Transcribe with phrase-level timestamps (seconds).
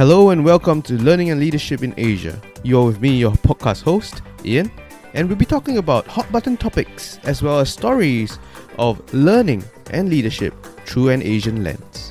[0.00, 2.40] Hello and welcome to Learning and Leadership in Asia.
[2.62, 4.72] You're with me, your podcast host, Ian,
[5.12, 8.38] and we'll be talking about hot button topics as well as stories
[8.78, 10.54] of learning and leadership
[10.86, 12.09] through an Asian lens.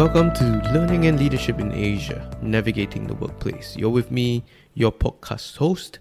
[0.00, 3.76] Welcome to Learning and Leadership in Asia, Navigating the Workplace.
[3.76, 5.98] You're with me, your podcast host,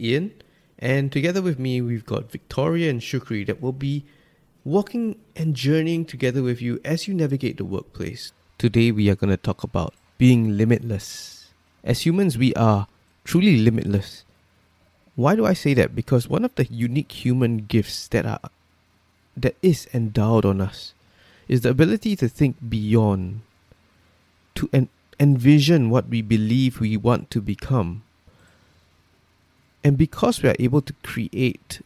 [0.00, 0.32] Ian,
[0.78, 4.06] and together with me, we've got Victoria and Shukri that will be
[4.64, 8.32] walking and journeying together with you as you navigate the workplace.
[8.56, 11.50] Today, we are going to talk about being limitless.
[11.84, 12.86] As humans, we are
[13.24, 14.24] truly limitless.
[15.14, 15.94] Why do I say that?
[15.94, 18.40] Because one of the unique human gifts that are
[19.36, 20.94] that is endowed on us
[21.52, 23.42] is the ability to think beyond,
[24.54, 24.88] to en-
[25.20, 28.02] envision what we believe we want to become.
[29.84, 31.82] And because we are able to create,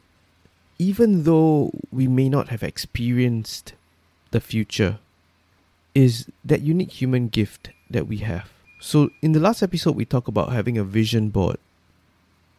[0.79, 3.73] even though we may not have experienced
[4.31, 5.01] the future,
[5.97, 8.49] is that unique human gift that we have.
[8.79, 11.57] So, in the last episode, we talked about having a vision board,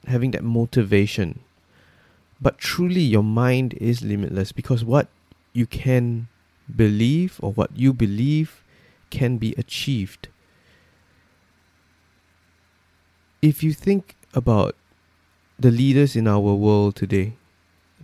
[0.08, 1.39] having that motivation.
[2.42, 5.08] But truly, your mind is limitless because what
[5.53, 6.27] you can
[6.73, 8.63] believe or what you believe
[9.09, 10.27] can be achieved.
[13.41, 14.75] If you think about
[15.59, 17.33] the leaders in our world today,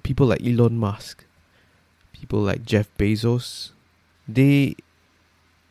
[0.03, 1.25] people like Elon Musk,
[2.11, 3.71] people like Jeff Bezos,
[4.27, 4.75] they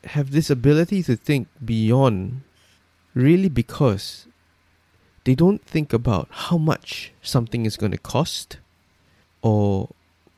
[0.05, 2.43] have this ability to think beyond
[3.15, 4.27] really because
[5.25, 8.59] they don't think about how much something is going to cost
[9.43, 9.91] or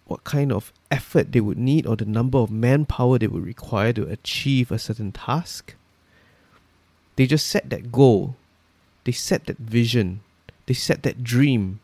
[0.06, 3.92] what kind of effort they would need or the number of manpower they would require
[3.92, 5.74] to achieve a certain task.
[7.16, 8.36] They just set that goal,
[9.04, 10.20] they set that vision,
[10.66, 11.80] they set that dream,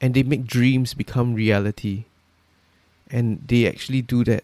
[0.00, 2.04] and they make dreams become reality.
[3.10, 4.42] And they actually do that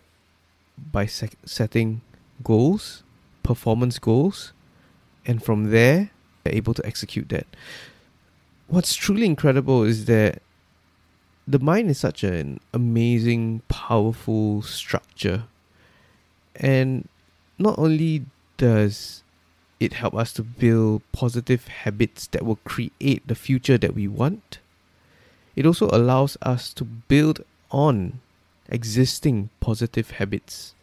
[0.92, 2.02] by setting
[2.44, 3.02] goals,
[3.42, 4.52] performance goals,
[5.26, 6.10] and from there,
[6.44, 7.46] they're able to execute that.
[8.68, 10.42] What's truly incredible is that
[11.48, 15.44] the mind is such an amazing, powerful structure.
[16.54, 17.08] And
[17.58, 18.26] not only
[18.58, 19.22] does
[19.80, 24.58] it help us to build positive habits that will create the future that we want,
[25.56, 28.20] it also allows us to build on
[28.68, 30.74] existing positive habits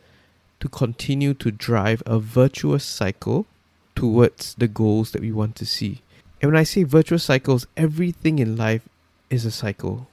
[0.60, 3.46] to continue to drive a virtuous cycle
[3.94, 6.02] towards the goals that we want to see.
[6.42, 8.90] And when I say virtuous cycles, everything in life
[9.30, 10.08] is a cycle.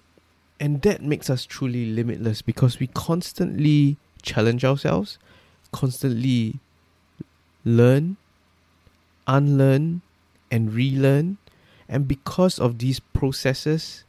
[0.63, 5.19] And that makes us truly limitless because we constantly challenge ourselves,
[5.73, 6.61] constantly
[7.65, 8.17] learn,
[9.27, 10.03] unlearn,
[10.53, 11.39] and relearn.
[11.89, 14.05] And because of these processes,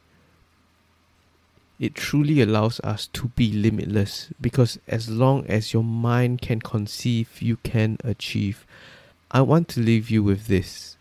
[1.79, 7.41] it truly allows us to be limitless because as long as your mind can conceive,
[7.41, 8.63] you can achieve.
[9.31, 10.97] I want to leave you with this.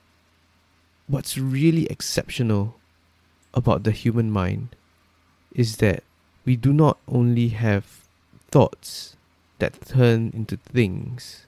[1.09, 2.77] What's really exceptional
[3.53, 4.77] about the human mind
[5.55, 6.03] is that
[6.45, 7.85] we do not only have
[8.51, 9.17] thoughts
[9.59, 11.47] that turn into things,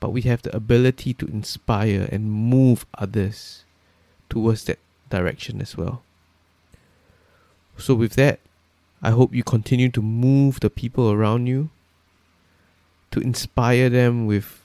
[0.00, 3.64] but we have the ability to inspire and move others
[4.28, 4.78] towards that
[5.10, 6.02] direction as well.
[7.76, 8.40] So, with that,
[9.02, 11.70] I hope you continue to move the people around you,
[13.10, 14.62] to inspire them with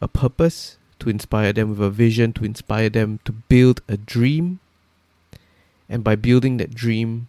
[0.00, 4.60] a purpose, to inspire them with a vision, to inspire them to build a dream.
[5.88, 7.28] And by building that dream,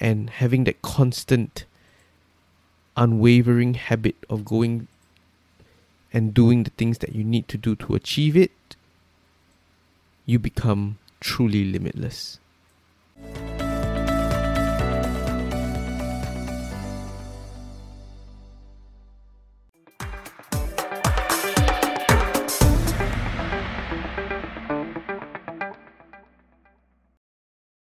[0.00, 1.64] and having that constant
[2.96, 4.88] unwavering habit of going
[6.12, 8.50] and doing the things that you need to do to achieve it,
[10.26, 12.38] you become truly limitless.